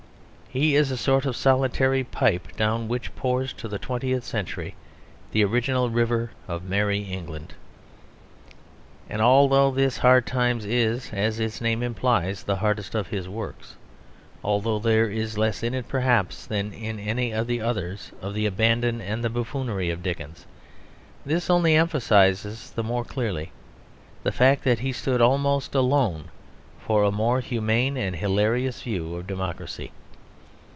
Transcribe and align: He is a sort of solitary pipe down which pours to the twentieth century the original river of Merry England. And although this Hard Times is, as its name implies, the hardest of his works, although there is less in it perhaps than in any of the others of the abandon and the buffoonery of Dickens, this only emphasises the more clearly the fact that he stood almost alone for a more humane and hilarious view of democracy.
He 0.53 0.75
is 0.75 0.91
a 0.91 0.97
sort 0.97 1.25
of 1.25 1.37
solitary 1.37 2.03
pipe 2.03 2.57
down 2.57 2.89
which 2.89 3.15
pours 3.15 3.53
to 3.53 3.69
the 3.69 3.79
twentieth 3.79 4.25
century 4.25 4.75
the 5.31 5.45
original 5.45 5.89
river 5.89 6.31
of 6.45 6.65
Merry 6.65 7.03
England. 7.03 7.53
And 9.09 9.21
although 9.21 9.71
this 9.71 9.99
Hard 9.99 10.25
Times 10.25 10.65
is, 10.65 11.09
as 11.13 11.39
its 11.39 11.61
name 11.61 11.81
implies, 11.81 12.43
the 12.43 12.57
hardest 12.57 12.95
of 12.95 13.07
his 13.07 13.29
works, 13.29 13.77
although 14.43 14.77
there 14.77 15.09
is 15.09 15.37
less 15.37 15.63
in 15.63 15.73
it 15.73 15.87
perhaps 15.87 16.45
than 16.45 16.73
in 16.73 16.99
any 16.99 17.31
of 17.31 17.47
the 17.47 17.61
others 17.61 18.11
of 18.21 18.33
the 18.33 18.45
abandon 18.45 18.99
and 18.99 19.23
the 19.23 19.29
buffoonery 19.29 19.89
of 19.89 20.03
Dickens, 20.03 20.45
this 21.25 21.49
only 21.49 21.75
emphasises 21.75 22.71
the 22.71 22.83
more 22.83 23.05
clearly 23.05 23.53
the 24.23 24.33
fact 24.33 24.65
that 24.65 24.79
he 24.79 24.91
stood 24.91 25.21
almost 25.21 25.73
alone 25.73 26.25
for 26.77 27.03
a 27.03 27.09
more 27.11 27.39
humane 27.39 27.95
and 27.95 28.17
hilarious 28.17 28.81
view 28.81 29.15
of 29.15 29.25
democracy. 29.25 29.93